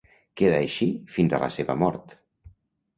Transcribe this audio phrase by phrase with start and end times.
[0.39, 2.21] Queda així fins a la seva mort.